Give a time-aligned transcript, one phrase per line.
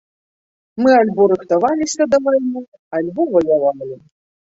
[0.83, 2.67] Мы альбо рыхтаваліся да вайны,
[3.01, 4.05] альбо ваявалі.